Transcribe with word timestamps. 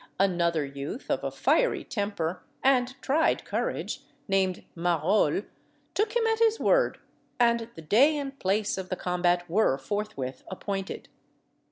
Another 0.19 0.65
youth, 0.65 1.11
of 1.11 1.23
a 1.23 1.29
fiery 1.29 1.83
temper 1.83 2.41
and 2.63 2.99
tried 3.03 3.45
courage, 3.45 4.01
named 4.27 4.63
Marolles, 4.75 5.43
took 5.93 6.15
him 6.15 6.25
at 6.25 6.39
his 6.39 6.59
word, 6.59 6.97
and 7.39 7.69
the 7.75 7.83
day 7.83 8.17
and 8.17 8.39
place 8.39 8.79
of 8.79 8.89
the 8.89 8.95
combat 8.95 9.47
were 9.47 9.77
forthwith 9.77 10.43
appointed. 10.49 11.07